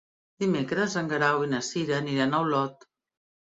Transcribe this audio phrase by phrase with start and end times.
[0.43, 2.91] Dimecres en Guerau i na Cira aniran a Olot.